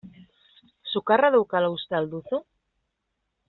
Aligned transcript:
Sukarra 0.93 1.31
daukadala 1.37 1.71
uste 1.77 2.01
al 2.01 2.11
duzu? 2.15 2.41